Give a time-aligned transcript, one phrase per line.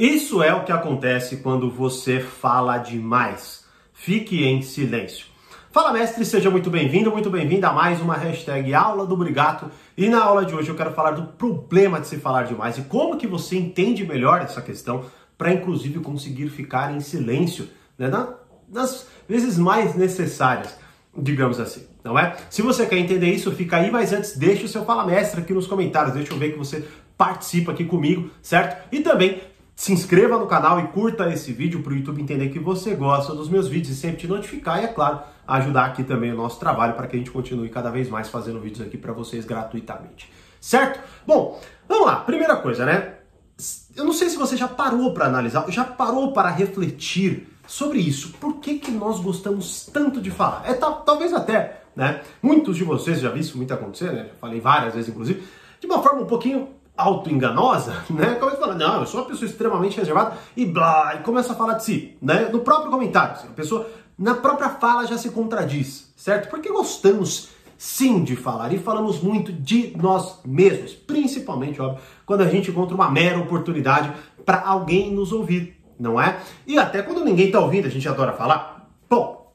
[0.00, 3.66] Isso é o que acontece quando você fala demais.
[3.92, 5.26] Fique em silêncio.
[5.70, 9.70] Fala mestre, seja muito bem-vindo, muito bem-vinda a mais uma hashtag Aula do Brigato.
[9.98, 12.82] E na aula de hoje eu quero falar do problema de se falar demais e
[12.84, 15.04] como que você entende melhor essa questão
[15.36, 18.10] para inclusive conseguir ficar em silêncio né,
[18.70, 20.78] nas vezes mais necessárias,
[21.14, 22.38] digamos assim, não é?
[22.48, 25.52] Se você quer entender isso, fica aí, mas antes deixa o seu Fala Mestre aqui
[25.52, 26.88] nos comentários, deixa eu ver que você
[27.18, 28.88] participa aqui comigo, certo?
[28.90, 29.42] E também
[29.80, 33.34] se inscreva no canal e curta esse vídeo para o YouTube entender que você gosta
[33.34, 36.60] dos meus vídeos e sempre te notificar e, é claro, ajudar aqui também o nosso
[36.60, 40.30] trabalho para que a gente continue cada vez mais fazendo vídeos aqui para vocês gratuitamente.
[40.60, 41.00] Certo?
[41.26, 42.16] Bom, vamos lá.
[42.16, 43.14] Primeira coisa, né?
[43.96, 48.34] Eu não sei se você já parou para analisar, já parou para refletir sobre isso.
[48.34, 50.62] Por que, que nós gostamos tanto de falar?
[50.66, 52.20] É talvez até, né?
[52.42, 54.26] Muitos de vocês já viram isso muito acontecer, né?
[54.28, 55.42] Já falei várias vezes, inclusive,
[55.80, 58.34] de uma forma um pouquinho auto-enganosa, né?
[58.34, 61.56] Começa a falar, não, eu sou uma pessoa extremamente reservada e blá, e começa a
[61.56, 62.48] falar de si, né?
[62.52, 66.50] No próprio comentário, assim, a pessoa na própria fala já se contradiz, certo?
[66.50, 72.46] Porque gostamos sim de falar e falamos muito de nós mesmos, principalmente, óbvio, quando a
[72.46, 74.12] gente encontra uma mera oportunidade
[74.44, 76.40] para alguém nos ouvir, não é?
[76.66, 78.90] E até quando ninguém está ouvindo, a gente adora falar.
[79.08, 79.54] Bom,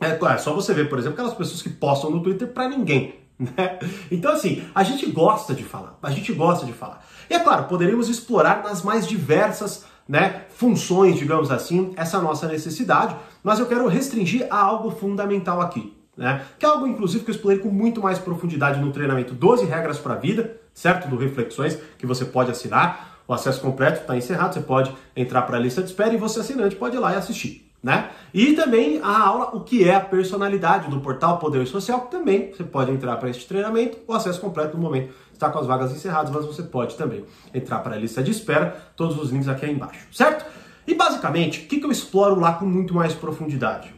[0.00, 3.23] é, é só você ver, por exemplo, aquelas pessoas que postam no Twitter para ninguém.
[3.38, 3.78] Né?
[4.10, 7.04] Então, assim, a gente gosta de falar, a gente gosta de falar.
[7.28, 13.16] E é claro, poderíamos explorar nas mais diversas né, funções, digamos assim, essa nossa necessidade,
[13.42, 16.44] mas eu quero restringir a algo fundamental aqui, né?
[16.58, 19.98] Que é algo, inclusive, que eu explorei com muito mais profundidade no treinamento 12 Regras
[19.98, 21.08] para a Vida, certo?
[21.08, 23.18] Do Reflexões, que você pode assinar.
[23.26, 26.40] O acesso completo está encerrado, você pode entrar para a lista de espera e você,
[26.40, 28.10] assinante, pode ir lá e assistir né?
[28.32, 32.50] E também a aula O que é a personalidade do portal Poder Social, que também
[32.50, 35.92] você pode entrar para este treinamento, o acesso completo no momento está com as vagas
[35.92, 39.66] encerradas, mas você pode também entrar para a lista de espera, todos os links aqui
[39.66, 40.46] embaixo, certo?
[40.86, 43.94] E basicamente, o que, eu exploro lá com muito mais profundidade?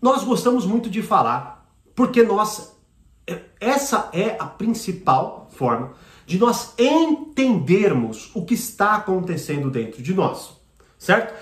[0.00, 2.78] Nós gostamos muito de falar, porque nós,
[3.58, 5.94] essa é a principal forma
[6.26, 10.50] de nós entendermos o que está acontecendo dentro de nós,
[10.98, 11.34] certo?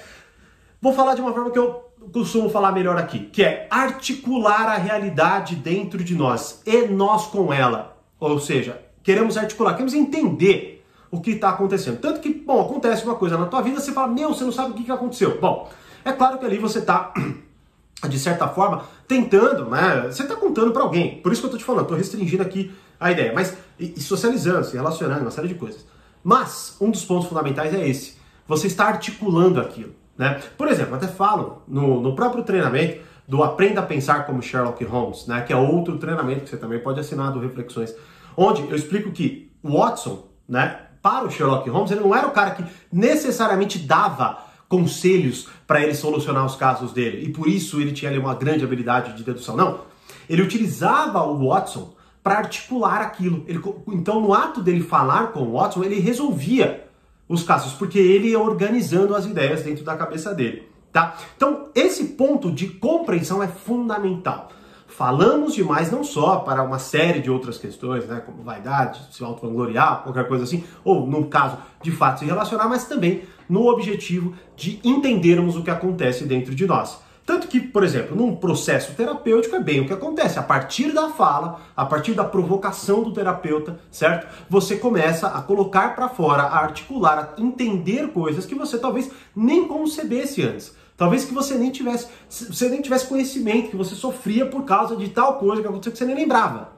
[0.84, 4.76] Vou falar de uma forma que eu costumo falar melhor aqui, que é articular a
[4.76, 7.96] realidade dentro de nós e nós com ela.
[8.20, 11.98] Ou seja, queremos articular, queremos entender o que está acontecendo.
[12.00, 14.72] Tanto que, bom, acontece uma coisa na tua vida, você fala, meu, você não sabe
[14.72, 15.40] o que, que aconteceu.
[15.40, 15.70] Bom,
[16.04, 17.14] é claro que ali você está,
[18.06, 20.08] de certa forma, tentando, né?
[20.08, 21.18] Você está contando para alguém.
[21.22, 23.32] Por isso que eu estou te falando, estou restringindo aqui a ideia.
[23.34, 25.86] Mas, e, socializando, se relacionando, uma série de coisas.
[26.22, 28.18] Mas, um dos pontos fundamentais é esse.
[28.46, 30.03] Você está articulando aquilo.
[30.16, 30.40] Né?
[30.56, 35.26] Por exemplo, até falo no, no próprio treinamento do Aprenda a Pensar como Sherlock Holmes,
[35.26, 35.42] né?
[35.42, 37.94] que é outro treinamento que você também pode assinar do Reflexões,
[38.36, 42.32] onde eu explico que o Watson, né, para o Sherlock Holmes, ele não era o
[42.32, 44.38] cara que necessariamente dava
[44.68, 48.64] conselhos para ele solucionar os casos dele, e por isso ele tinha ali uma grande
[48.64, 49.56] habilidade de dedução.
[49.56, 49.80] Não,
[50.28, 53.44] ele utilizava o Watson para articular aquilo.
[53.46, 56.83] Ele, então, no ato dele falar com o Watson, ele resolvia
[57.28, 61.16] os casos, porque ele ia organizando as ideias dentro da cabeça dele, tá?
[61.36, 64.50] Então, esse ponto de compreensão é fundamental.
[64.86, 70.02] Falamos demais não só para uma série de outras questões, né, como vaidade, se autovangloriar,
[70.04, 74.78] qualquer coisa assim, ou no caso de fato se relacionar, mas também no objetivo de
[74.84, 77.00] entendermos o que acontece dentro de nós.
[77.26, 80.38] Tanto que, por exemplo, num processo terapêutico é bem o que acontece.
[80.38, 84.26] A partir da fala, a partir da provocação do terapeuta, certo?
[84.48, 89.66] Você começa a colocar para fora, a articular, a entender coisas que você talvez nem
[89.66, 90.74] concebesse antes.
[90.96, 95.08] Talvez que você nem tivesse, você nem tivesse conhecimento, que você sofria por causa de
[95.08, 96.72] tal coisa que aconteceu que você nem lembrava.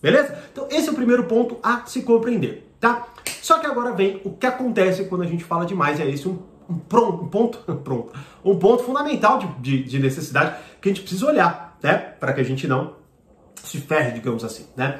[0.00, 0.38] Beleza?
[0.52, 3.08] Então, esse é o primeiro ponto a se compreender, tá?
[3.42, 6.38] Só que agora vem o que acontece quando a gente fala demais, é esse um
[6.68, 8.12] um, um ponto pronto,
[8.44, 12.40] um ponto fundamental de, de, de, necessidade que a gente precisa olhar, né, para que
[12.40, 12.94] a gente não
[13.62, 14.98] se ferre, digamos assim, né?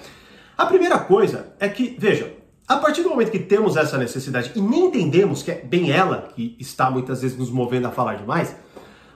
[0.57, 2.33] A primeira coisa é que, veja,
[2.67, 6.31] a partir do momento que temos essa necessidade e nem entendemos que é bem ela
[6.35, 8.57] que está muitas vezes nos movendo a falar demais,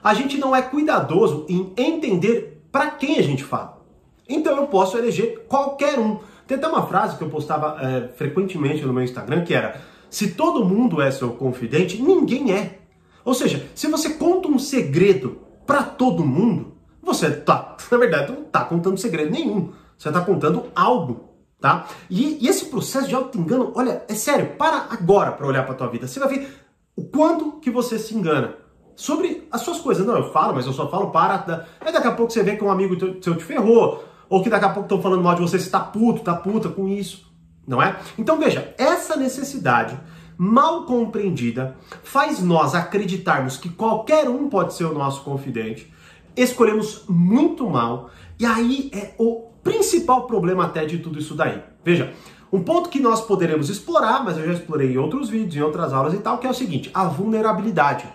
[0.03, 3.81] a gente não é cuidadoso em entender para quem a gente fala.
[4.29, 6.19] Então eu posso eleger qualquer um.
[6.47, 9.81] Tem até uma frase que eu postava é, frequentemente no meu Instagram que era
[10.11, 12.79] se todo mundo é seu confidente, ninguém é.
[13.23, 18.43] Ou seja, se você conta um segredo para todo mundo, você tá, na verdade, não
[18.43, 19.71] tá contando segredo nenhum.
[19.97, 21.29] Você está contando algo,
[21.61, 21.87] tá?
[22.09, 25.87] E, e esse processo de auto-engano, olha, é sério, para agora para olhar para tua
[25.87, 26.07] vida.
[26.07, 26.53] Você vai ver
[26.93, 28.55] o quanto que você se engana
[28.97, 30.05] sobre as suas coisas.
[30.05, 31.65] Não, eu falo, mas eu só falo para.
[31.79, 34.65] Aí daqui a pouco você vê que um amigo seu te ferrou, ou que daqui
[34.65, 37.30] a pouco estão falando mal de você, você tá puto, tá puta com isso
[37.67, 37.97] não é?
[38.17, 39.97] Então veja, essa necessidade
[40.37, 45.93] mal compreendida, faz nós acreditarmos que qualquer um pode ser o nosso confidente,
[46.35, 48.09] escolhemos muito mal,
[48.39, 51.61] e aí é o principal problema até de tudo isso daí.
[51.83, 52.11] Veja,
[52.51, 55.93] um ponto que nós poderemos explorar, mas eu já explorei em outros vídeos, em outras
[55.93, 58.05] aulas e tal, que é o seguinte: a vulnerabilidade.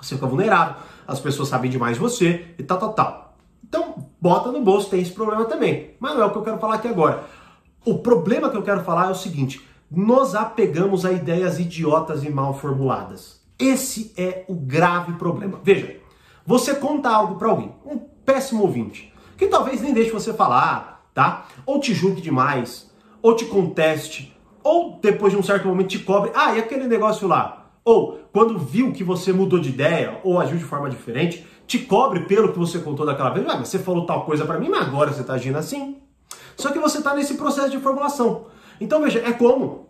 [0.00, 0.76] Você fica vulnerável,
[1.08, 3.36] as pessoas sabem demais de você e tal, tal, tal.
[3.68, 5.90] Então, bota no bolso, tem esse problema também.
[5.98, 7.24] Mas não é o que eu quero falar aqui agora.
[7.84, 12.30] O problema que eu quero falar é o seguinte: nos apegamos a ideias idiotas e
[12.30, 13.40] mal formuladas.
[13.58, 15.60] Esse é o grave problema.
[15.62, 15.96] Veja,
[16.46, 21.46] você conta algo para alguém, um péssimo ouvinte, que talvez nem deixe você falar, tá?
[21.66, 22.90] Ou te julgue demais,
[23.20, 26.30] ou te conteste, ou depois de um certo momento te cobre.
[26.34, 27.70] Ah, e aquele negócio lá?
[27.84, 32.20] Ou quando viu que você mudou de ideia ou agiu de forma diferente, te cobre
[32.26, 33.46] pelo que você contou daquela vez.
[33.48, 36.01] Ah, mas você falou tal coisa para mim, mas agora você está agindo assim.
[36.56, 38.46] Só que você está nesse processo de formulação.
[38.80, 39.88] Então veja, é como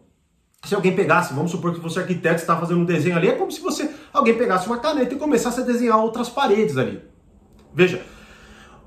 [0.64, 3.50] se alguém pegasse, vamos supor que você arquiteto está fazendo um desenho ali, é como
[3.50, 7.03] se você alguém pegasse uma caneta e começasse a desenhar outras paredes ali.
[7.75, 8.05] Veja,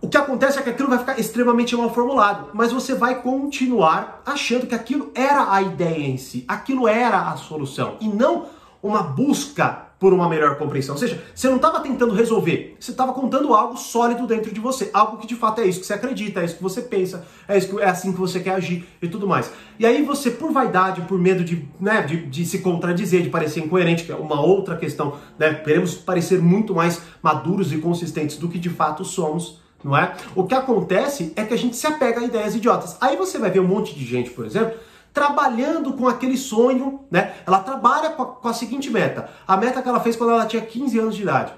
[0.02, 4.22] o que acontece é que aquilo vai ficar extremamente mal formulado, mas você vai continuar
[4.26, 8.46] achando que aquilo era a ideia em si, aquilo era a solução e não
[8.82, 10.96] uma busca por uma melhor compreensão.
[10.96, 14.90] Ou seja, você não estava tentando resolver, você estava contando algo sólido dentro de você,
[14.94, 17.58] algo que de fato é isso que você acredita, é isso que você pensa, é,
[17.58, 19.52] isso que, é assim que você quer agir e tudo mais.
[19.80, 23.62] E aí você, por vaidade, por medo de, né, de, de se contradizer, de parecer
[23.62, 28.50] incoerente, que é uma outra questão, né, queremos parecer muito mais maduros e consistentes do
[28.50, 30.14] que de fato somos, não é?
[30.36, 32.98] O que acontece é que a gente se apega a ideias idiotas.
[33.00, 34.78] Aí você vai ver um monte de gente, por exemplo,
[35.16, 37.34] trabalhando com aquele sonho, né?
[37.48, 39.30] Ela trabalha com a, com a seguinte meta.
[39.48, 41.54] A meta que ela fez quando ela tinha 15 anos de idade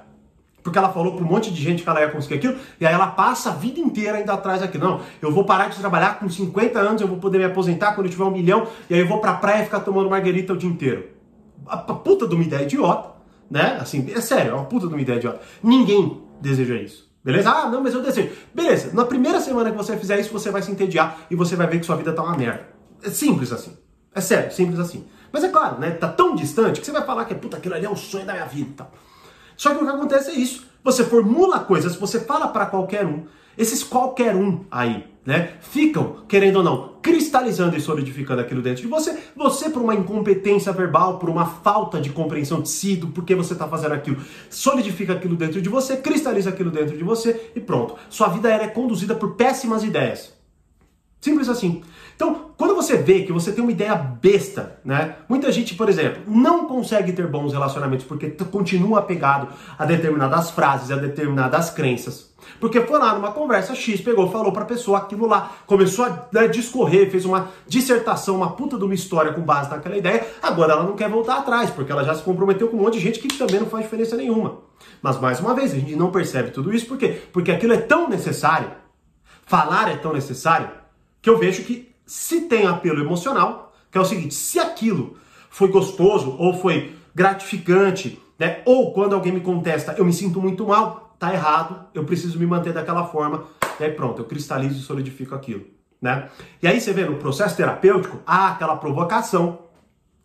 [0.68, 2.94] porque ela falou para um monte de gente que ela ia conseguir aquilo, e aí
[2.94, 4.84] ela passa a vida inteira ainda atrás daquilo.
[4.84, 8.08] Não, eu vou parar de trabalhar com 50 anos, eu vou poder me aposentar quando
[8.08, 10.70] eu tiver um milhão, e aí eu vou pra praia ficar tomando margarita o dia
[10.70, 11.08] inteiro.
[11.66, 13.12] A, puta de uma ideia idiota,
[13.50, 13.78] né?
[13.80, 15.40] Assim, é sério, é uma puta de uma ideia idiota.
[15.64, 17.10] Ninguém deseja isso.
[17.24, 17.50] Beleza?
[17.50, 18.32] Ah, não, mas eu desejo.
[18.54, 21.68] Beleza, na primeira semana que você fizer isso, você vai se entediar e você vai
[21.68, 22.77] ver que sua vida tá uma merda.
[23.04, 23.78] É simples assim.
[24.14, 25.06] É sério, simples assim.
[25.32, 25.92] Mas é claro, né?
[25.92, 28.34] Tá tão distante que você vai falar que puta, aquilo ali é o sonho da
[28.34, 28.92] minha vida e tal.
[29.56, 30.66] Só que o que acontece é isso.
[30.84, 33.26] Você formula coisas, você fala para qualquer um.
[33.58, 35.54] Esses qualquer um aí, né?
[35.60, 39.18] Ficam, querendo ou não, cristalizando e solidificando aquilo dentro de você.
[39.36, 43.54] Você, por uma incompetência verbal, por uma falta de compreensão de si, do porquê você
[43.54, 47.96] está fazendo aquilo, solidifica aquilo dentro de você, cristaliza aquilo dentro de você e pronto.
[48.10, 50.37] Sua vida é conduzida por péssimas ideias.
[51.28, 51.84] Simples assim.
[52.16, 55.18] Então, quando você vê que você tem uma ideia besta, né?
[55.28, 60.90] Muita gente, por exemplo, não consegue ter bons relacionamentos porque continua apegado a determinadas frases,
[60.90, 62.34] a determinadas crenças.
[62.62, 66.48] Porque foi lá numa conversa X, pegou, falou pra pessoa aquilo lá, começou a né,
[66.48, 70.84] discorrer, fez uma dissertação, uma puta de uma história com base naquela ideia, agora ela
[70.84, 73.28] não quer voltar atrás, porque ela já se comprometeu com um monte de gente que
[73.38, 74.60] também não faz diferença nenhuma.
[75.02, 77.22] Mas mais uma vez, a gente não percebe tudo isso, por quê?
[77.34, 78.72] Porque aquilo é tão necessário,
[79.46, 80.70] falar é tão necessário,
[81.28, 85.18] que eu vejo que se tem apelo emocional, que é o seguinte, se aquilo
[85.50, 88.62] foi gostoso ou foi gratificante, né?
[88.64, 92.46] Ou quando alguém me contesta, eu me sinto muito mal, tá errado, eu preciso me
[92.46, 93.44] manter daquela forma,
[93.78, 95.66] e aí pronto, eu cristalizo e solidifico aquilo,
[96.02, 96.30] né?
[96.64, 99.60] E aí você vê no processo terapêutico, há aquela provocação,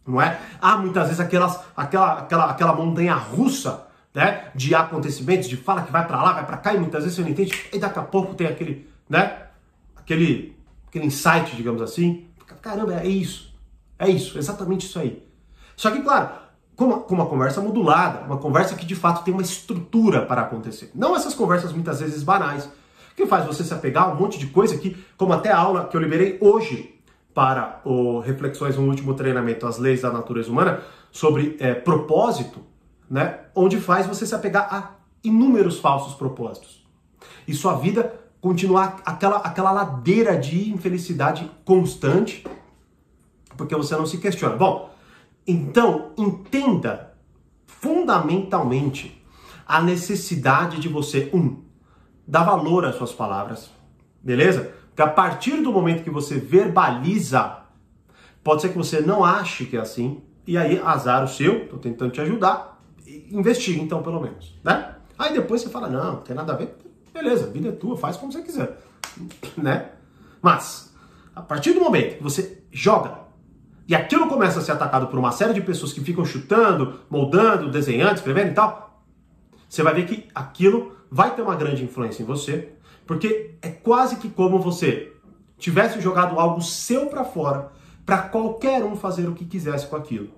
[0.07, 0.39] não é?
[0.61, 4.53] Há muitas vezes aquelas, aquela, aquela, aquela montanha russa, né?
[4.55, 7.23] De acontecimentos, de fala que vai para lá, vai para cá, e muitas vezes você
[7.23, 9.49] não entende, e daqui a pouco tem aquele, né?
[9.97, 10.62] Aquele
[10.93, 12.27] aquele insight, digamos assim.
[12.61, 13.51] Caramba, é isso.
[13.99, 15.27] É isso, exatamente isso aí.
[15.75, 16.29] Só que, claro,
[16.77, 20.43] com uma, com uma conversa modulada, uma conversa que de fato tem uma estrutura para
[20.43, 20.91] acontecer.
[20.95, 22.69] Não essas conversas muitas vezes banais,
[23.17, 25.87] que faz você se apegar a um monte de coisa que, como até a aula
[25.87, 27.01] que eu liberei hoje
[27.33, 32.61] para o Reflexões no último treinamento, as leis da natureza humana, sobre é, propósito,
[33.09, 33.41] né?
[33.55, 34.91] Onde faz você se apegar a
[35.25, 36.85] inúmeros falsos propósitos.
[37.49, 42.45] E sua vida continuar aquela, aquela ladeira de infelicidade constante,
[43.57, 44.57] porque você não se questiona.
[44.57, 44.93] Bom,
[45.47, 47.15] então entenda
[47.67, 49.25] fundamentalmente
[49.65, 51.63] a necessidade de você, um,
[52.27, 53.71] dar valor às suas palavras,
[54.21, 54.75] beleza?
[54.89, 57.59] Porque a partir do momento que você verbaliza,
[58.43, 61.77] pode ser que você não ache que é assim, e aí azar o seu, tô
[61.77, 62.83] tentando te ajudar,
[63.31, 64.97] investigue então pelo menos, né?
[65.17, 66.77] Aí depois você fala, não, não tem nada a ver,
[67.13, 68.79] Beleza, vida é tua, faz como você quiser,
[69.57, 69.91] né?
[70.41, 70.95] Mas,
[71.35, 73.21] a partir do momento que você joga
[73.87, 77.71] e aquilo começa a ser atacado por uma série de pessoas que ficam chutando, moldando,
[77.71, 79.03] desenhando, escrevendo e tal,
[79.69, 82.73] você vai ver que aquilo vai ter uma grande influência em você,
[83.07, 85.13] porque é quase que como você
[85.59, 87.71] tivesse jogado algo seu para fora
[88.05, 90.31] para qualquer um fazer o que quisesse com aquilo.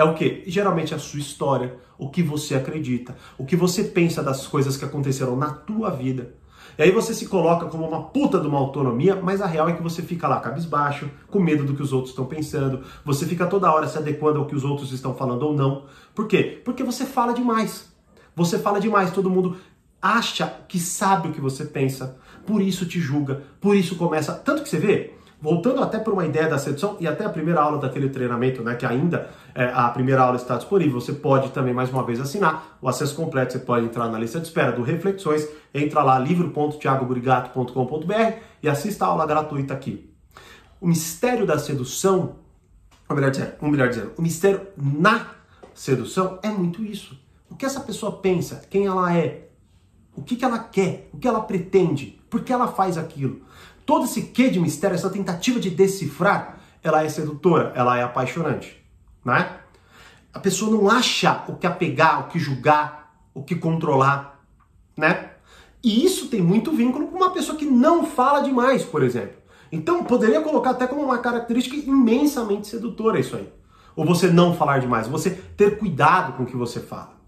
[0.00, 0.42] É o que?
[0.46, 4.84] Geralmente a sua história, o que você acredita, o que você pensa das coisas que
[4.84, 6.34] aconteceram na tua vida.
[6.78, 9.74] E aí você se coloca como uma puta de uma autonomia, mas a real é
[9.74, 13.46] que você fica lá cabisbaixo, com medo do que os outros estão pensando, você fica
[13.46, 15.84] toda hora se adequando ao que os outros estão falando ou não.
[16.14, 16.62] Por quê?
[16.64, 17.92] Porque você fala demais.
[18.34, 19.58] Você fala demais, todo mundo
[20.00, 24.32] acha que sabe o que você pensa, por isso te julga, por isso começa.
[24.32, 27.60] Tanto que você vê, voltando até por uma ideia da sedução e até a primeira
[27.60, 31.72] aula daquele treinamento, né, que ainda é, a primeira aula está disponível, você pode também
[31.72, 34.82] mais uma vez assinar o acesso completo, você pode entrar na lista de espera do
[34.82, 40.10] Reflexões, entra lá livro.tiagoburigato.com.br e assista a aula gratuita aqui.
[40.80, 42.36] O mistério da sedução,
[43.08, 45.26] ou melhor dizendo, ou melhor dizendo, o mistério na
[45.74, 47.18] sedução é muito isso.
[47.48, 49.48] O que essa pessoa pensa, quem ela é,
[50.14, 53.42] o que, que ela quer, o que ela pretende, por que ela faz aquilo.
[53.90, 58.80] Todo esse quê de mistério, essa tentativa de decifrar, ela é sedutora, ela é apaixonante,
[59.24, 59.56] né?
[60.32, 64.44] A pessoa não acha o que apegar, o que julgar, o que controlar,
[64.96, 65.30] né?
[65.82, 69.36] E isso tem muito vínculo com uma pessoa que não fala demais, por exemplo.
[69.72, 73.52] Então, poderia colocar até como uma característica imensamente sedutora isso aí.
[73.96, 77.19] Ou você não falar demais, você ter cuidado com o que você fala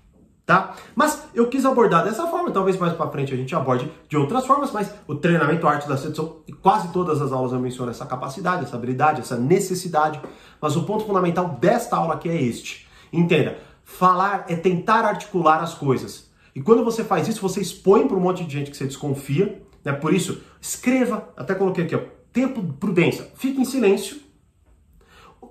[0.52, 0.74] tá?
[0.94, 4.44] Mas eu quis abordar dessa forma, talvez mais para frente a gente aborde de outras
[4.44, 8.04] formas, mas o treinamento arte da sedução, e quase todas as aulas eu menciono essa
[8.04, 10.20] capacidade, essa habilidade, essa necessidade,
[10.60, 12.86] mas o ponto fundamental desta aula aqui é este.
[13.10, 16.30] Entenda, falar é tentar articular as coisas.
[16.54, 19.62] E quando você faz isso, você expõe para um monte de gente que você desconfia,
[19.82, 19.94] né?
[19.94, 24.20] Por isso, escreva, até coloquei aqui, ó, tempo prudência, fique em silêncio,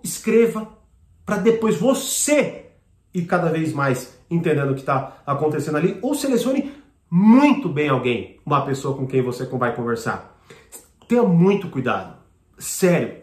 [0.03, 0.67] escreva
[1.25, 2.70] para depois você
[3.13, 6.73] ir cada vez mais entendendo o que está acontecendo ali, ou selecione
[7.09, 10.37] muito bem alguém, uma pessoa com quem você vai conversar.
[11.07, 12.17] Tenha muito cuidado.
[12.57, 13.21] Sério.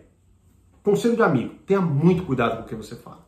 [0.83, 3.27] Conselho de amigo, tenha muito cuidado com o que você fala.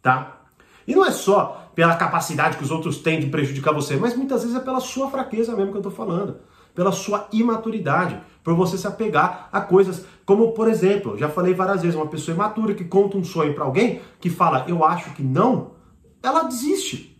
[0.00, 0.42] Tá?
[0.86, 4.42] E não é só pela capacidade que os outros têm de prejudicar você, mas muitas
[4.42, 6.38] vezes é pela sua fraqueza mesmo que eu estou falando.
[6.74, 11.82] Pela sua imaturidade, por você se apegar a coisas como, por exemplo, já falei várias
[11.82, 15.24] vezes, uma pessoa imatura que conta um sonho para alguém que fala, eu acho que
[15.24, 15.72] não,
[16.22, 17.18] ela desiste.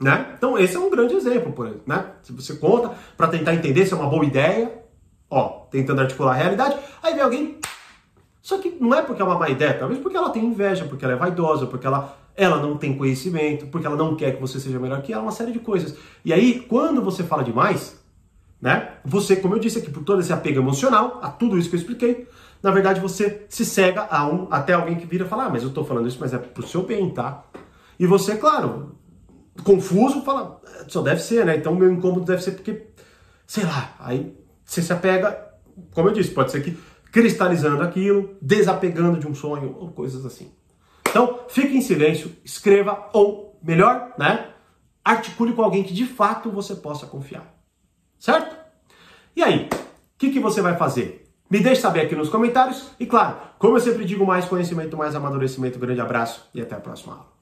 [0.00, 0.34] Né?
[0.36, 1.84] Então, esse é um grande exemplo, por exemplo.
[1.86, 2.06] Né?
[2.22, 4.72] Se você conta para tentar entender se é uma boa ideia,
[5.28, 7.58] ó, tentando articular a realidade, aí vem alguém.
[8.40, 11.04] Só que não é porque é uma má ideia, talvez porque ela tem inveja, porque
[11.04, 14.58] ela é vaidosa, porque ela, ela não tem conhecimento, porque ela não quer que você
[14.58, 15.94] seja melhor que ela, uma série de coisas.
[16.24, 18.00] E aí, quando você fala demais,
[18.60, 18.94] né?
[19.04, 21.80] Você, como eu disse aqui, por todo esse apego emocional, a tudo isso que eu
[21.80, 22.28] expliquei,
[22.62, 25.62] na verdade você se cega a um, até alguém que vira e fala, ah, mas
[25.62, 27.44] eu tô falando isso, mas é pro seu bem, tá?
[28.00, 28.96] E você, claro,
[29.62, 31.58] confuso, fala, só deve ser, né?
[31.58, 32.86] Então meu incômodo deve ser porque,
[33.46, 35.52] sei lá, aí você se apega,
[35.92, 36.78] como eu disse, pode ser que
[37.12, 40.50] cristalizando aquilo, desapegando de um sonho ou coisas assim.
[41.10, 44.48] Então, fique em silêncio, escreva ou, melhor, né?
[45.04, 47.54] Articule com alguém que de fato você possa confiar.
[48.18, 48.56] Certo?
[49.36, 49.76] E aí, o
[50.16, 51.30] que, que você vai fazer?
[51.50, 52.92] Me deixe saber aqui nos comentários.
[52.98, 55.78] E claro, como eu sempre digo, mais conhecimento, mais amadurecimento.
[55.78, 57.39] grande abraço e até a próxima aula.